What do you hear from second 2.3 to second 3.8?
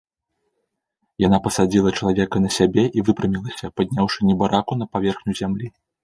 на сябе і выпрамілася,